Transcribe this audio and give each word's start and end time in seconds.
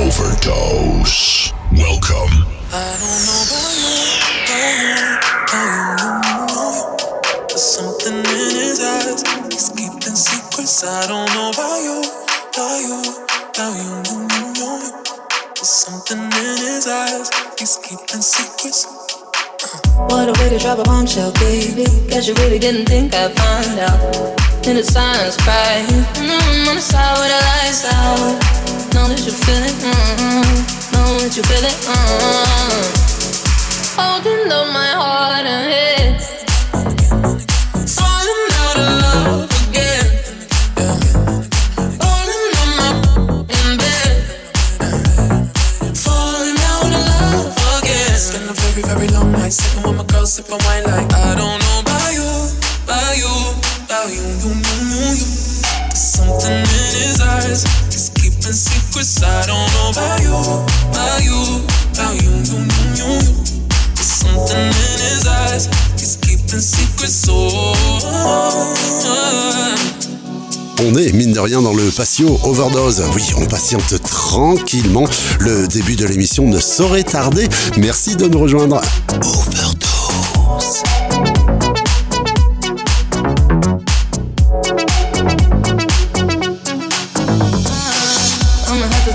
Overdose. 0.00 1.52
Welcome. 1.76 2.32
I 2.72 2.96
don't 2.96 3.20
know 3.28 3.40
about 3.44 3.76
you, 3.84 4.00
about 5.44 5.60
you, 5.60 5.84
There's 7.48 7.60
something 7.60 8.16
in 8.16 8.24
his 8.24 8.80
eyes. 8.80 9.20
He's 9.52 9.68
keeping 9.68 10.16
secrets. 10.16 10.84
I 10.84 11.06
don't 11.06 11.28
know 11.34 11.50
about 11.52 11.84
you, 11.84 12.00
about 12.48 12.80
you, 12.80 12.96
about 13.52 13.76
you, 13.76 14.00
There's 15.54 15.68
something 15.68 16.16
in 16.16 16.30
his 16.32 16.86
eyes. 16.88 17.28
He's 17.58 17.76
keeping 17.76 18.22
secrets. 18.22 18.86
What 20.08 20.30
a 20.30 20.32
way 20.40 20.48
to 20.48 20.58
drop 20.58 20.78
a 20.78 20.82
bombshell, 20.84 21.32
baby. 21.34 21.84
Guess 22.08 22.26
you 22.26 22.34
really 22.36 22.58
didn't 22.58 22.86
think 22.86 23.14
I'd 23.14 23.36
find 23.36 23.78
out. 23.80 24.00
In 24.66 24.76
the 24.76 24.82
silence, 24.82 25.36
crying. 25.36 25.84
Mm-hmm, 25.84 26.68
on 26.70 26.76
the 26.76 26.80
side 26.80 27.18
with 27.20 27.28
the 27.28 27.40
lights 27.44 27.84
out. 27.84 28.59
Know 28.94 29.06
that 29.08 29.22
you 29.24 29.32
feel 29.32 29.62
it. 29.62 29.74
Mm-hmm. 29.82 30.92
Know 30.92 31.18
that 31.18 31.36
you 31.36 31.42
feel 31.42 31.64
it. 31.64 31.76
Mm-hmm. 31.86 33.00
Holding 34.00 34.48
my 34.48 34.90
heart 34.94 35.46
and 35.46 35.70
very, 49.00 49.08
long. 49.08 49.50
Sipping 49.50 49.82
with 49.82 49.96
my 49.96 50.04
girl, 50.04 50.26
sipping 50.26 50.58
wine 50.64 50.84
like 50.84 51.12
I 51.12 51.34
don't 51.34 51.58
know 51.58 51.80
about 51.80 52.12
you, 52.12 52.28
about 52.84 53.16
you, 53.16 53.32
about 53.84 54.08
you, 54.10 54.22
you, 54.22 54.52
you, 54.54 54.76
you. 54.90 55.26
There's 55.88 56.00
something 56.00 56.52
in 56.52 56.66
his 56.66 57.20
eyes. 57.20 57.89
He's 58.40 58.46
keeping 58.46 58.52
secrets. 58.52 59.22
I 59.22 59.46
don't 59.46 59.70
know 59.74 59.90
about 59.90 60.20
you, 60.22 60.32
about 60.90 61.22
you, 61.22 61.60
about 61.92 62.14
you, 62.22 62.30
you, 62.30 62.56
you, 62.56 62.88
you, 62.96 63.10
you. 63.12 63.20
There's 63.94 64.12
something 64.16 64.56
in 64.56 64.72
his 64.72 65.26
eyes. 65.26 65.66
He's 66.00 66.16
keeping 66.16 66.60
secrets. 66.60 67.26
Oh. 67.28 67.74
On 70.82 70.94
est, 70.96 71.12
mine 71.12 71.32
de 71.32 71.40
rien, 71.40 71.60
dans 71.60 71.74
le 71.74 71.90
patio 71.90 72.40
Overdose. 72.44 73.02
Oui, 73.14 73.22
on 73.36 73.44
patiente 73.44 74.00
tranquillement. 74.02 75.04
Le 75.38 75.68
début 75.68 75.96
de 75.96 76.06
l'émission 76.06 76.48
ne 76.48 76.58
saurait 76.58 77.02
tarder. 77.02 77.46
Merci 77.76 78.16
de 78.16 78.26
nous 78.26 78.38
rejoindre. 78.38 78.80
Overdose. 79.22 80.82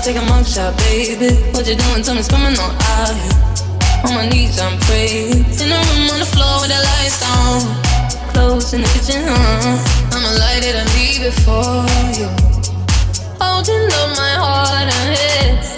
Take 0.06 0.22
a 0.22 0.24
mug 0.26 0.46
shot, 0.46 0.76
baby. 0.78 1.34
What 1.50 1.66
you 1.66 1.74
doing? 1.74 2.00
Tell 2.00 2.14
me, 2.14 2.22
coming 2.22 2.54
on 2.62 2.70
out. 2.94 3.18
On 4.06 4.14
my 4.14 4.28
knees, 4.28 4.60
I'm 4.60 4.78
praying. 4.86 5.34
In 5.58 5.68
the 5.74 5.80
room 5.82 6.10
on 6.14 6.20
the 6.20 6.30
floor 6.30 6.60
with 6.62 6.70
the 6.70 6.78
lights 6.78 7.18
down. 7.18 7.58
Close 8.30 8.72
in 8.72 8.82
the 8.82 8.88
kitchen, 8.94 9.24
uh. 9.26 10.14
I'ma 10.14 10.30
light 10.38 10.62
it 10.62 10.76
and 10.76 10.88
leave 10.94 11.26
it 11.26 11.34
for 11.42 11.82
you. 12.14 12.30
Holding 13.40 13.90
up 13.98 14.10
my 14.14 14.32
heart 14.38 14.86
and 14.86 15.16
head. 15.18 15.75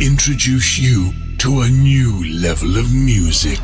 Introduce 0.00 0.78
you 0.78 1.12
to 1.38 1.60
a 1.60 1.68
new 1.68 2.24
level 2.40 2.76
of 2.76 2.92
music. 2.92 3.60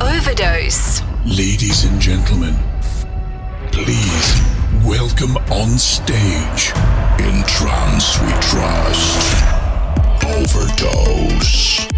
Overdose. 0.00 1.02
Ladies 1.26 1.84
and 1.84 2.00
gentlemen, 2.00 2.54
please 3.70 4.40
welcome 4.84 5.36
on 5.52 5.78
stage. 5.78 6.72
In 7.18 7.44
trance 7.44 8.18
we 8.20 8.32
trust. 8.40 9.44
Overdose. 10.24 11.93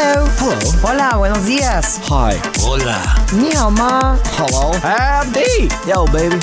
Hello. 0.00 0.28
Hello. 0.38 0.56
Hola, 0.84 1.16
buenos 1.16 1.44
días. 1.44 1.98
Hi. 2.08 2.36
Ni 3.32 3.50
hao 3.56 3.68
ma. 3.68 4.16
Hello. 4.38 4.70
Howdy. 4.80 5.68
Yo, 5.88 6.04
baby. 6.12 6.36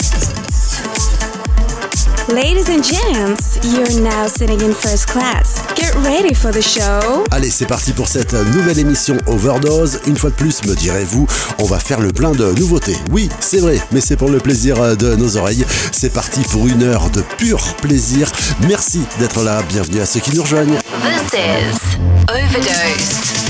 Ladies 2.27 2.67
and 2.67 2.83
gents, 2.83 3.59
you're 3.63 4.01
now 4.01 4.27
sitting 4.27 4.59
in 4.59 4.73
first 4.73 5.07
class. 5.07 5.63
Get 5.75 5.95
ready 6.03 6.33
for 6.33 6.51
the 6.51 6.61
show. 6.61 7.23
Allez, 7.31 7.49
c'est 7.49 7.65
parti 7.65 7.93
pour 7.93 8.09
cette 8.09 8.33
nouvelle 8.33 8.77
émission 8.77 9.15
Overdose. 9.25 10.01
Une 10.05 10.17
fois 10.17 10.31
de 10.31 10.35
plus, 10.35 10.65
me 10.65 10.75
direz-vous, 10.75 11.25
on 11.59 11.65
va 11.65 11.79
faire 11.79 12.01
le 12.01 12.11
plein 12.11 12.31
de 12.31 12.51
nouveautés. 12.55 12.97
Oui, 13.11 13.29
c'est 13.39 13.59
vrai, 13.59 13.79
mais 13.93 14.01
c'est 14.01 14.17
pour 14.17 14.29
le 14.29 14.39
plaisir 14.39 14.97
de 14.97 15.15
nos 15.15 15.37
oreilles. 15.37 15.65
C'est 15.93 16.11
parti 16.11 16.41
pour 16.51 16.67
une 16.67 16.83
heure 16.83 17.09
de 17.09 17.21
pur 17.37 17.61
plaisir. 17.75 18.29
Merci 18.67 19.03
d'être 19.17 19.41
là. 19.43 19.61
Bienvenue 19.69 20.01
à 20.01 20.05
ceux 20.05 20.19
qui 20.19 20.35
nous 20.35 20.43
rejoignent. 20.43 20.77
This 21.03 21.39
is 21.39 21.97
Overdose. 22.27 23.44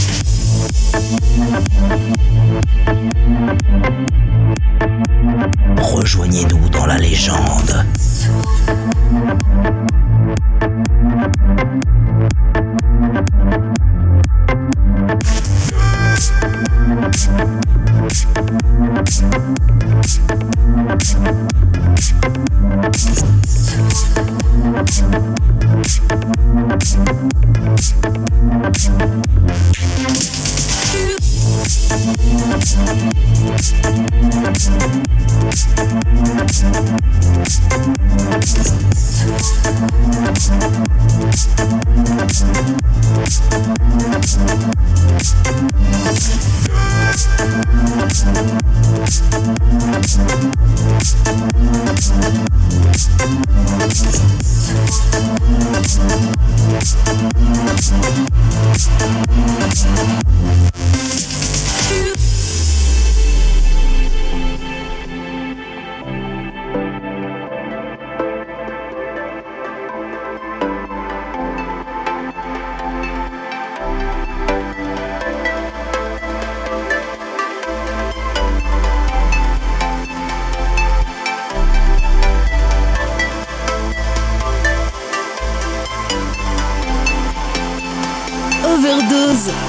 Rejoignez-nous 5.77 6.69
dans 6.69 6.85
la 6.85 6.97
légende. 6.97 7.85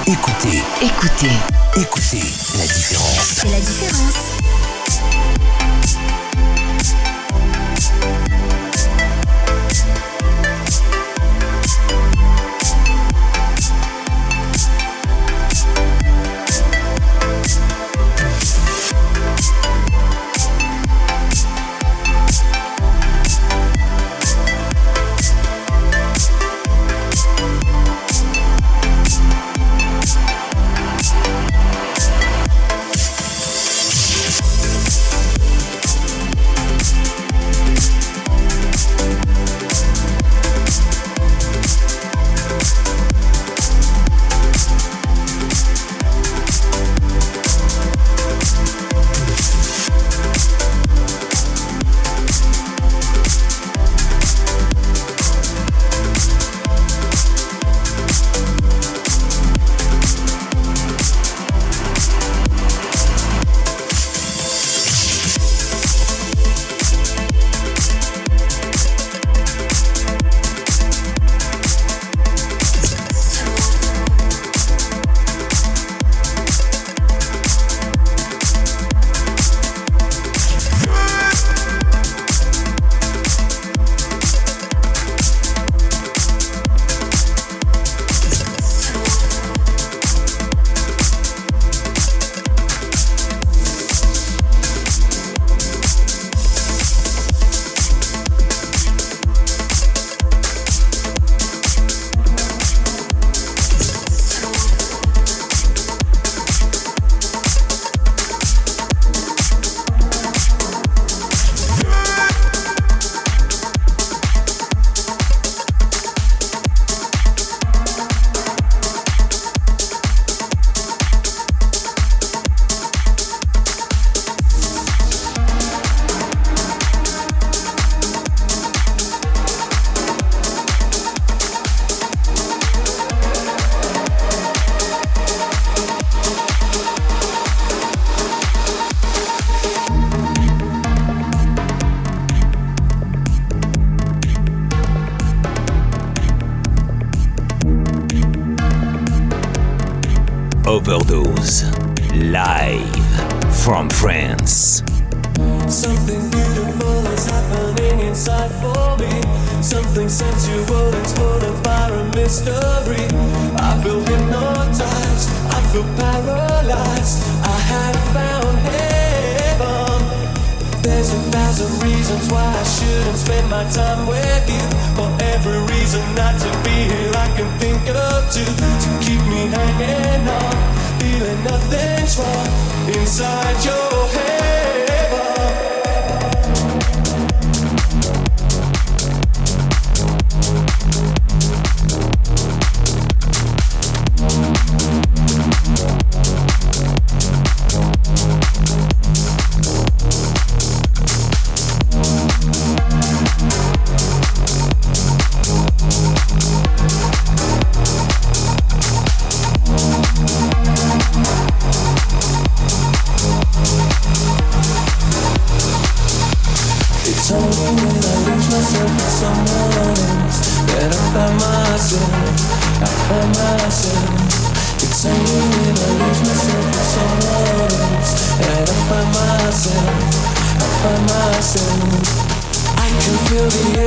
Écoutez, 0.08 0.62
Écoutez, 0.82 1.32
écoutez 1.76 2.22
la 2.56 2.64
différence. 2.64 3.40
c'est 3.42 3.48
la 3.50 3.58
différence. 3.58 4.35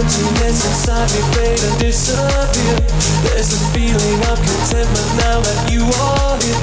Emptiness 0.09 0.65
inside 0.65 1.09
me 1.13 1.21
fade 1.33 1.61
and 1.61 1.79
disappear. 1.79 2.77
There's 3.23 3.53
a 3.53 3.61
feeling 3.73 4.19
of 4.25 4.37
contentment 4.41 5.09
now 5.21 5.37
that 5.39 5.69
you 5.69 5.85
are 5.85 6.33
here. 6.41 6.61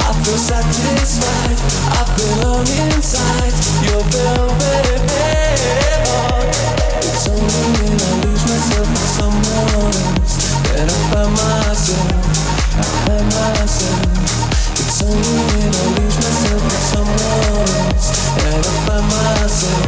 I 0.00 0.12
feel 0.24 0.40
satisfied. 0.40 1.58
I 1.92 2.02
belong 2.16 2.64
inside 2.88 3.52
your 3.84 4.00
velvet 4.00 4.96
heaven. 5.12 6.48
It's 7.04 7.28
only 7.28 7.64
when 7.76 8.00
I 8.00 8.12
lose 8.24 8.44
myself 8.48 8.88
with 8.88 9.08
someone 9.20 9.68
else 9.84 10.34
that 10.72 10.88
I 10.88 10.98
find 11.12 11.32
myself. 11.36 12.16
I 12.80 12.86
find 13.04 13.28
myself. 13.28 14.00
It's 14.72 15.02
only 15.04 15.36
when 15.52 15.68
I 15.68 15.84
lose 16.00 16.16
myself 16.16 16.60
with 16.64 16.84
someone 16.96 17.44
else 17.60 18.08
that 18.40 18.64
I 18.64 18.72
find 18.88 19.04
myself. 19.04 19.84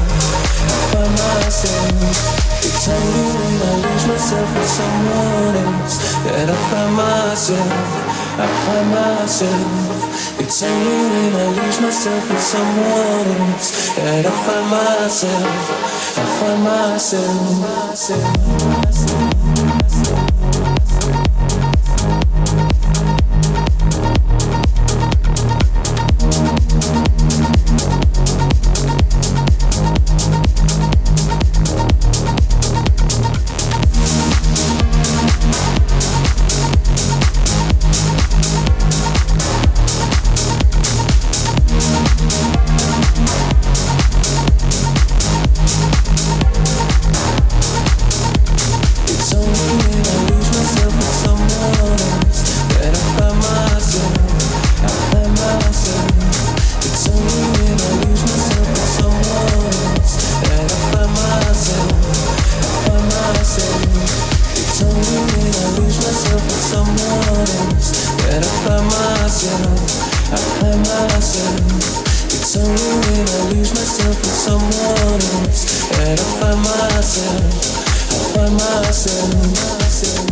I 0.60 0.76
find 0.92 1.12
myself. 1.16 2.47
It's 2.66 2.88
only 2.88 3.26
when 3.36 3.62
I 3.62 3.72
lose 3.84 4.06
myself 4.06 4.48
with 4.54 4.68
someone 4.68 5.56
else 5.66 5.94
that 6.24 6.48
I 6.50 6.56
find 6.70 6.92
myself. 6.96 7.72
I 8.38 8.46
find 8.64 8.88
myself. 8.90 10.40
It's 10.40 10.62
only 10.62 10.98
when 11.06 11.34
I 11.34 11.46
lose 11.58 11.80
myself 11.80 12.28
with 12.30 12.40
someone 12.40 13.26
else 13.40 13.68
that 13.96 14.26
I 14.26 14.30
find 14.44 14.66
myself. 14.70 15.70
I 16.18 16.24
find 16.38 16.60
myself. 17.94 19.27
myself, 77.18 77.42
I 78.10 78.34
find 78.34 78.52
myself. 78.52 79.34
myself. 79.34 80.27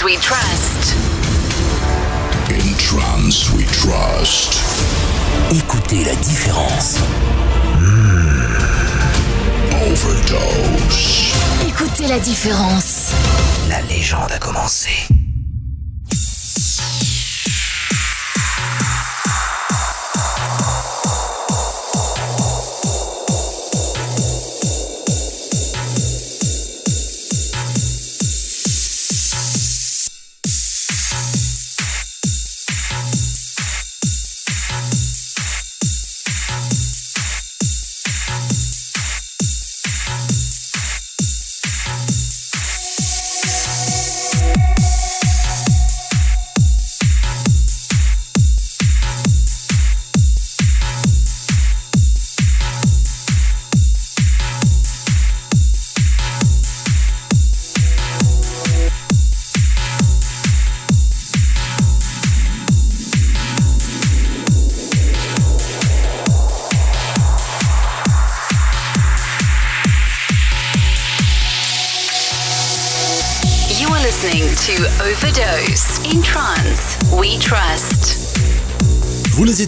Trance 0.00 0.04
we 0.04 0.16
trust. 0.16 0.96
In 2.48 2.74
trance 2.78 3.50
we 3.52 3.64
trust. 3.66 4.58
Écoutez 5.52 6.04
la 6.04 6.14
différence. 6.14 6.96
Overdose. 9.86 11.34
Écoutez 11.68 12.06
la 12.08 12.18
différence. 12.18 12.79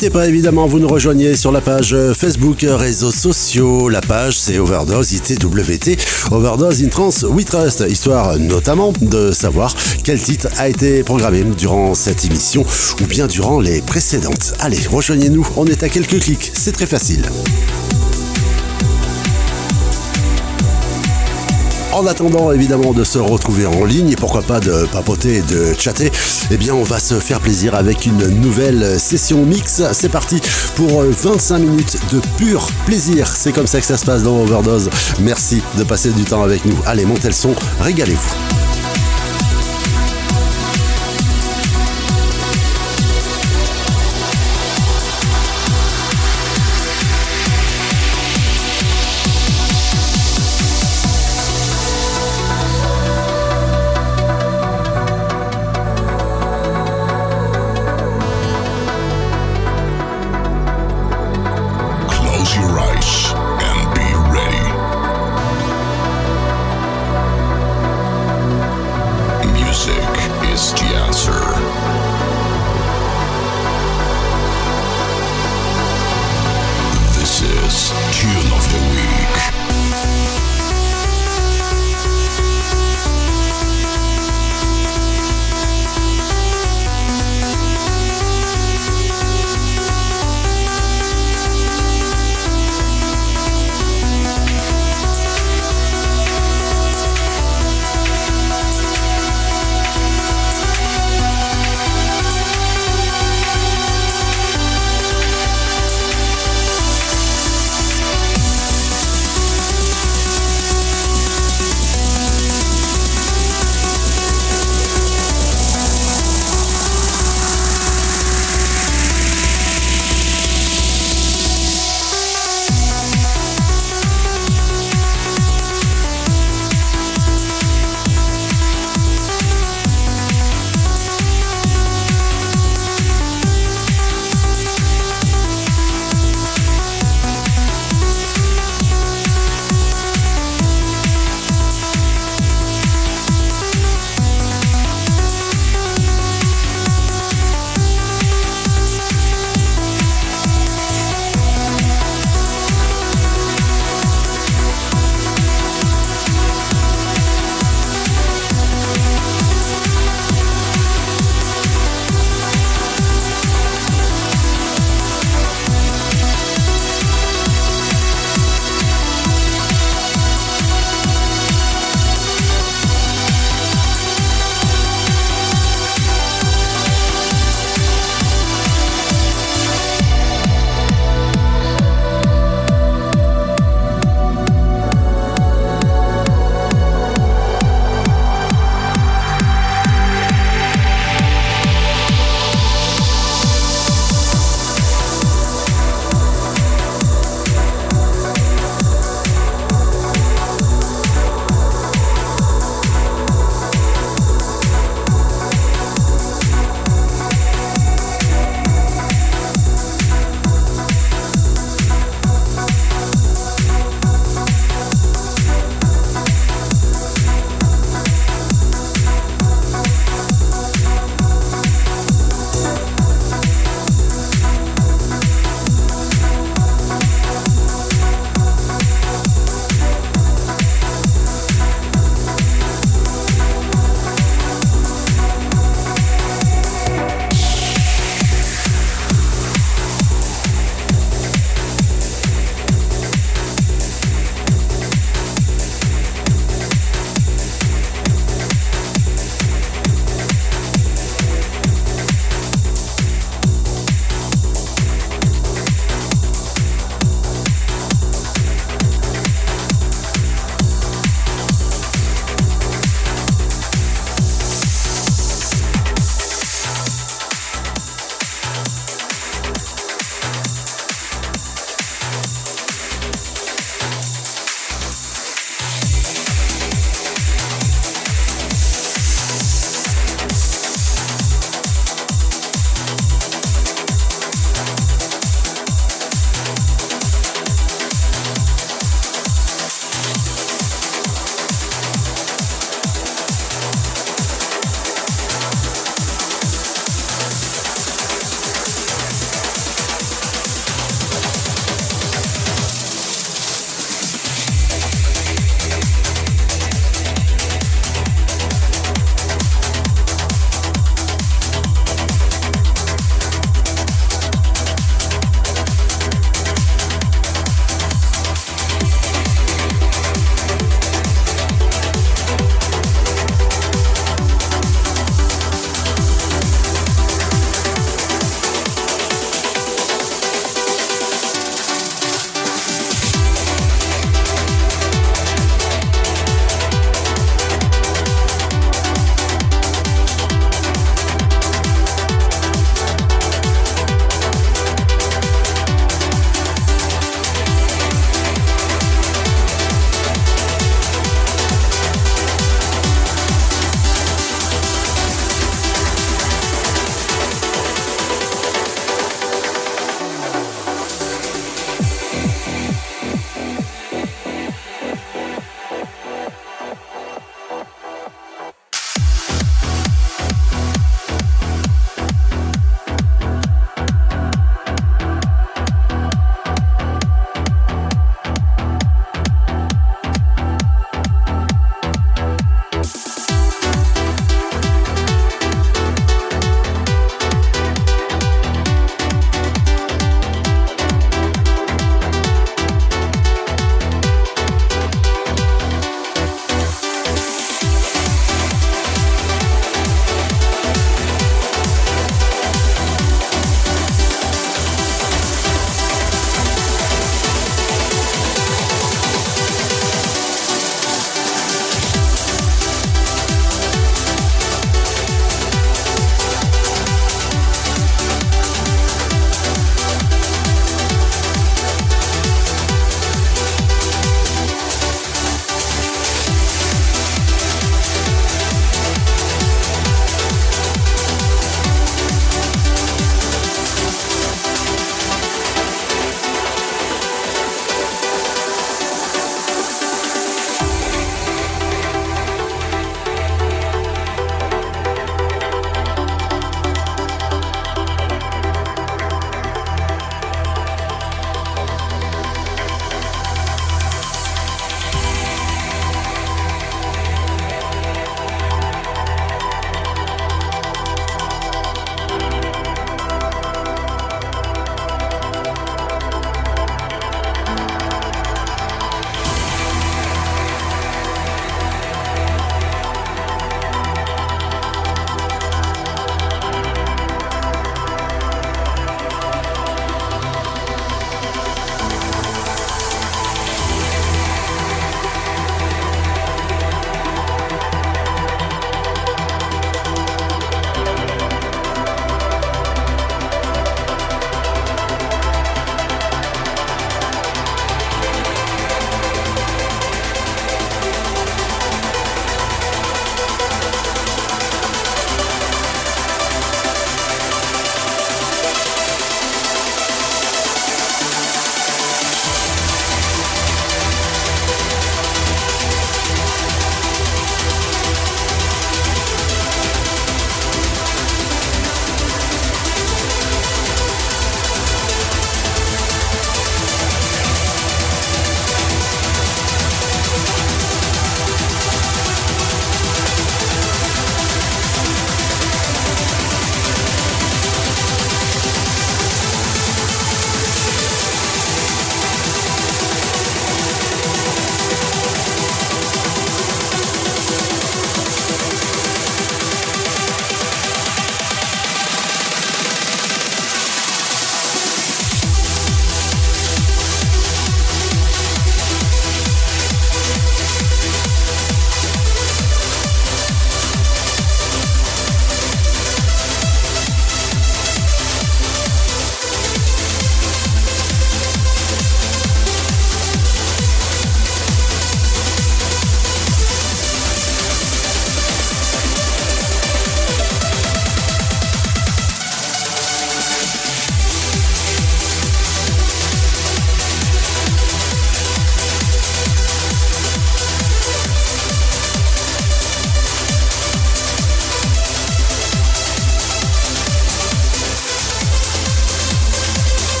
N'hésitez 0.00 0.18
pas 0.18 0.28
évidemment, 0.28 0.66
vous 0.66 0.78
nous 0.78 0.88
rejoignez 0.88 1.36
sur 1.36 1.52
la 1.52 1.60
page 1.60 1.94
Facebook, 2.14 2.64
réseaux 2.66 3.10
sociaux. 3.10 3.90
La 3.90 4.00
page 4.00 4.38
c'est 4.38 4.58
Overdose 4.58 5.12
ITWT, 5.12 5.98
Overdose 6.30 6.82
in 6.82 6.88
Trance 6.88 7.22
We 7.28 7.44
Trust, 7.44 7.84
histoire 7.86 8.38
notamment 8.38 8.94
de 9.02 9.30
savoir 9.30 9.76
quel 10.02 10.18
titre 10.18 10.48
a 10.56 10.70
été 10.70 11.02
programmé 11.02 11.44
durant 11.44 11.94
cette 11.94 12.24
émission 12.24 12.64
ou 13.02 13.04
bien 13.04 13.26
durant 13.26 13.60
les 13.60 13.82
précédentes. 13.82 14.54
Allez, 14.60 14.80
rejoignez-nous, 14.88 15.46
on 15.58 15.66
est 15.66 15.82
à 15.82 15.90
quelques 15.90 16.18
clics, 16.18 16.50
c'est 16.54 16.72
très 16.72 16.86
facile. 16.86 17.22
En 21.92 22.06
attendant 22.06 22.52
évidemment 22.52 22.92
de 22.92 23.02
se 23.02 23.18
retrouver 23.18 23.66
en 23.66 23.84
ligne 23.84 24.10
et 24.10 24.16
pourquoi 24.16 24.42
pas 24.42 24.60
de 24.60 24.86
papoter 24.92 25.36
et 25.36 25.42
de 25.42 25.74
chatter, 25.76 26.12
eh 26.50 26.56
bien 26.56 26.72
on 26.72 26.84
va 26.84 27.00
se 27.00 27.14
faire 27.14 27.40
plaisir 27.40 27.74
avec 27.74 28.06
une 28.06 28.28
nouvelle 28.40 29.00
session 29.00 29.44
mix. 29.44 29.82
C'est 29.92 30.08
parti 30.08 30.40
pour 30.76 31.02
25 31.02 31.58
minutes 31.58 31.96
de 32.12 32.20
pur 32.38 32.68
plaisir. 32.86 33.26
C'est 33.26 33.52
comme 33.52 33.66
ça 33.66 33.80
que 33.80 33.86
ça 33.86 33.96
se 33.96 34.06
passe 34.06 34.22
dans 34.22 34.40
Overdose. 34.40 34.88
Merci 35.20 35.62
de 35.78 35.84
passer 35.84 36.10
du 36.10 36.24
temps 36.24 36.42
avec 36.44 36.64
nous. 36.64 36.76
Allez, 36.86 37.04
montez 37.04 37.28
le 37.28 37.34
son, 37.34 37.54
régalez-vous. 37.80 38.59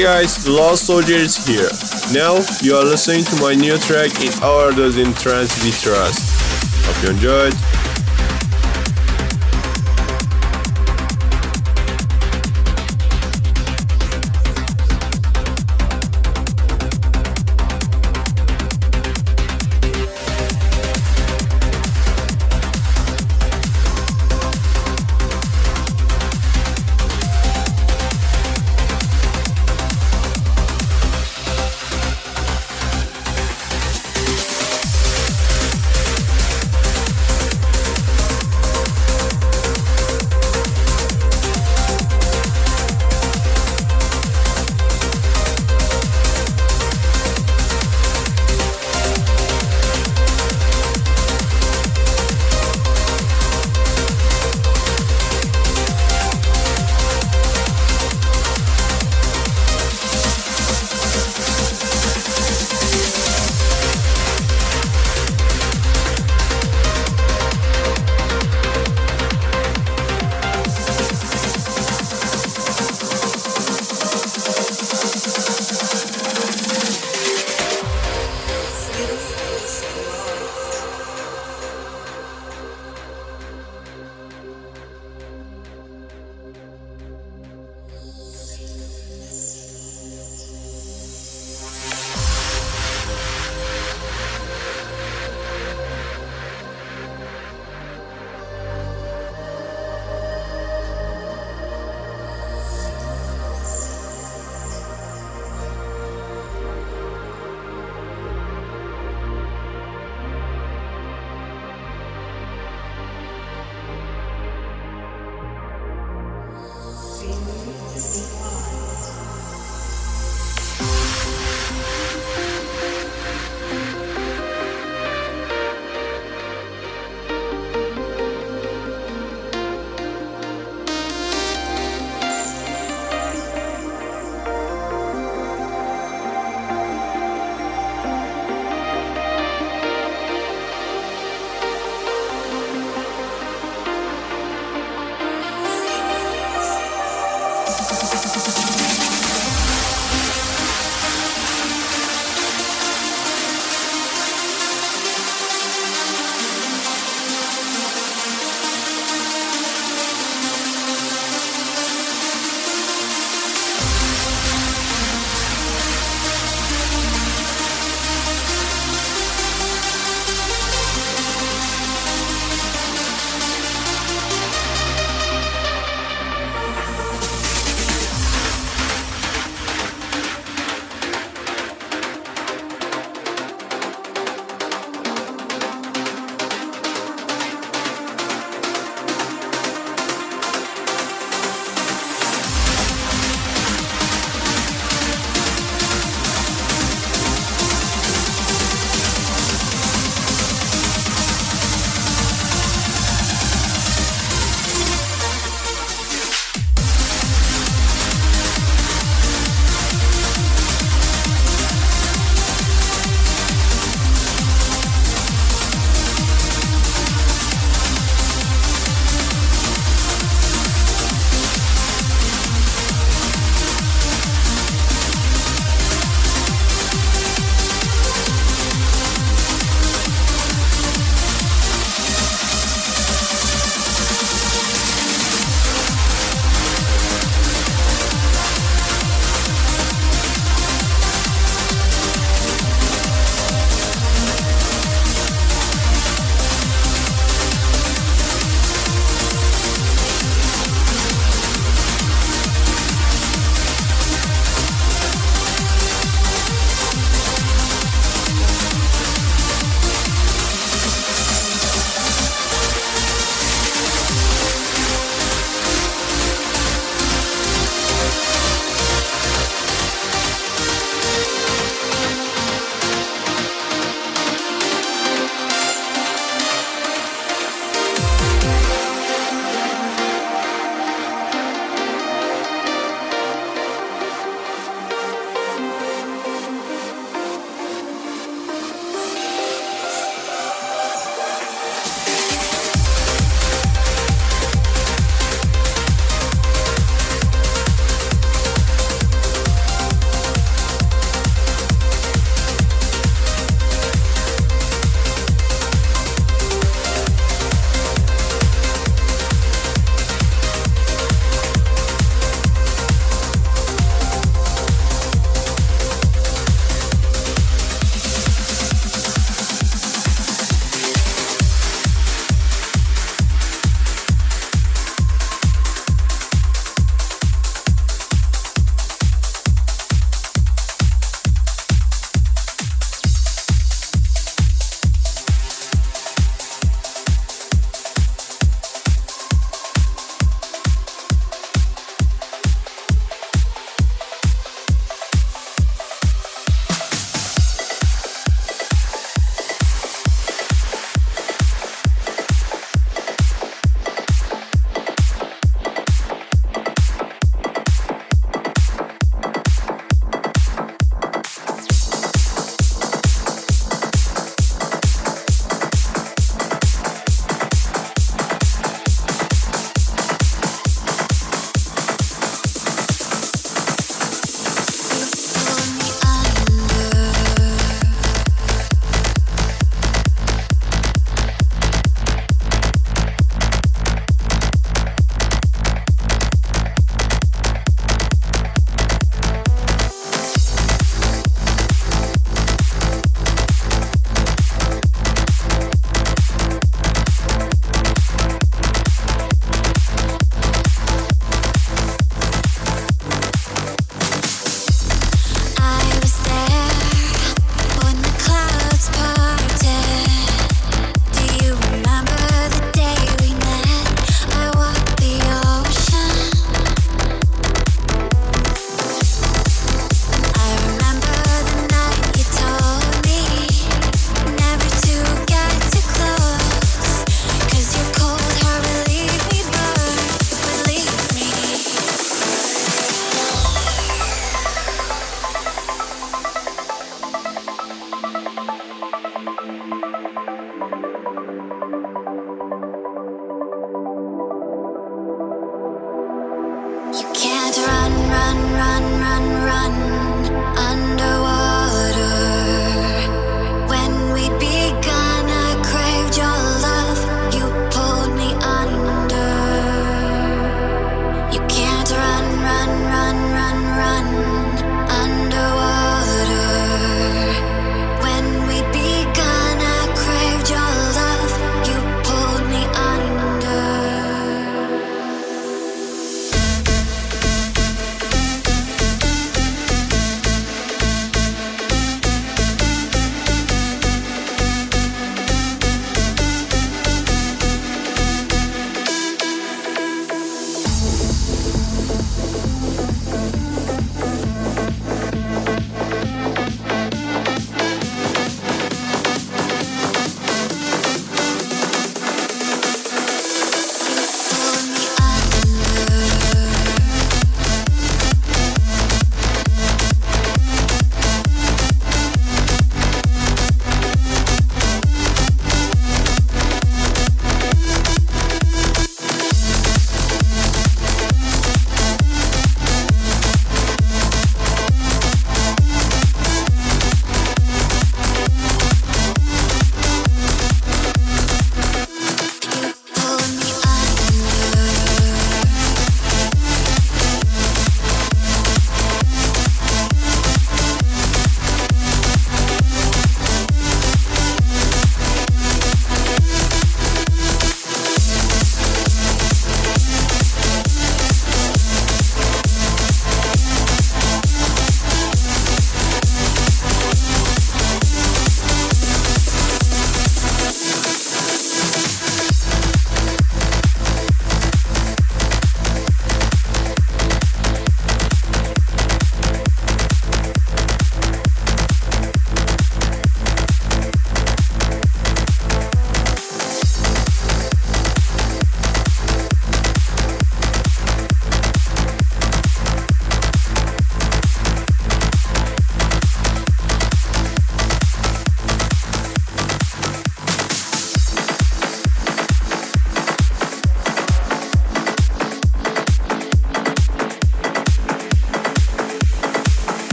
Hey 0.00 0.06
guys, 0.06 0.48
Lost 0.48 0.86
Soldiers 0.86 1.46
here. 1.46 1.68
Now 2.14 2.40
you 2.62 2.74
are 2.74 2.82
listening 2.82 3.22
to 3.22 3.36
my 3.42 3.54
new 3.54 3.76
track 3.76 4.08
in 4.24 4.32
Overdose 4.42 4.96
in 4.96 5.12
Trance 5.12 5.62
We 5.62 5.72
Trust. 5.72 6.24
Hope 6.86 7.04
you 7.04 7.10
enjoyed. 7.10 7.69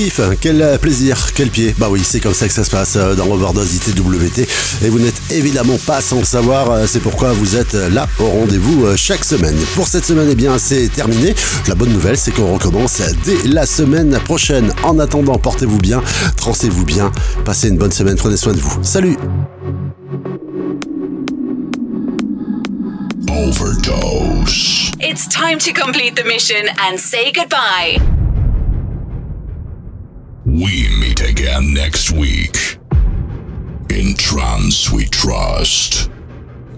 Kiff, 0.00 0.20
quel 0.40 0.78
plaisir, 0.80 1.16
quel 1.34 1.50
pied. 1.50 1.74
Bah 1.76 1.88
oui, 1.90 2.00
c'est 2.02 2.20
comme 2.20 2.32
ça 2.32 2.46
que 2.46 2.54
ça 2.54 2.64
se 2.64 2.70
passe 2.70 2.96
euh, 2.96 3.14
dans 3.14 3.26
Overdose 3.26 3.74
ITWT. 3.74 4.48
Et 4.82 4.88
vous 4.88 4.98
n'êtes 4.98 5.20
évidemment 5.30 5.76
pas 5.86 6.00
sans 6.00 6.20
le 6.20 6.24
savoir. 6.24 6.70
euh, 6.70 6.86
C'est 6.86 7.00
pourquoi 7.00 7.32
vous 7.34 7.56
êtes 7.56 7.74
là 7.74 8.08
au 8.18 8.24
rendez-vous 8.26 8.86
euh, 8.86 8.96
chaque 8.96 9.24
semaine. 9.24 9.56
Pour 9.74 9.88
cette 9.88 10.06
semaine, 10.06 10.28
eh 10.30 10.34
bien, 10.34 10.58
c'est 10.58 10.88
terminé. 10.88 11.34
La 11.68 11.74
bonne 11.74 11.92
nouvelle, 11.92 12.16
c'est 12.16 12.30
qu'on 12.30 12.54
recommence 12.54 13.02
dès 13.24 13.46
la 13.46 13.66
semaine 13.66 14.18
prochaine. 14.24 14.72
En 14.84 14.98
attendant, 14.98 15.36
portez-vous 15.36 15.78
bien, 15.78 16.02
trancez-vous 16.36 16.86
bien, 16.86 17.12
passez 17.44 17.68
une 17.68 17.76
bonne 17.76 17.92
semaine, 17.92 18.16
prenez 18.16 18.38
soin 18.38 18.54
de 18.54 18.60
vous. 18.60 18.78
Salut 18.82 19.16
Overdose. 23.28 24.92
It's 25.00 25.28
time 25.28 25.58
to 25.58 25.72
complete 25.72 26.16
the 26.16 26.24
mission 26.24 26.68
and 26.88 26.98
say 26.98 27.32
goodbye. 27.32 28.19
Again 31.50 31.74
next 31.74 32.12
week. 32.12 32.78
In 33.90 34.14
trance 34.16 34.90
we 34.90 35.04
trust. 35.06 36.10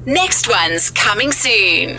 Next 0.07 0.49
one's 0.49 0.91
coming 0.91 1.31
soon. 1.31 1.97